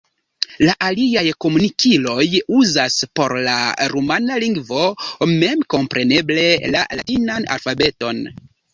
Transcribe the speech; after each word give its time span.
La 0.67 0.73
aliaj 0.85 1.23
komunikiloj 1.45 2.25
uzas 2.61 2.97
por 3.21 3.37
la 3.49 3.59
rumana 3.95 4.41
lingvo 4.47 4.89
memkompreneble 5.37 6.51
la 6.77 6.87
latinan 6.99 7.51
alfabeton. 7.61 8.29